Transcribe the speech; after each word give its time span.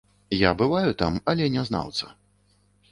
Я 0.37 0.51
бываю 0.61 0.95
там, 1.03 1.21
але 1.35 1.51
не 1.59 1.69
знаўца. 1.71 2.13